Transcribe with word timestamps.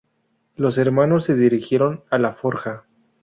Los 0.55 0.79
hermanos 0.79 1.25
se 1.25 1.35
dirigieron 1.35 2.03
a 2.09 2.17
la 2.17 2.33
forja. 2.33 2.85